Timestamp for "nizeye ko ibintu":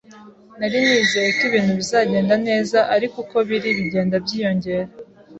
0.83-1.71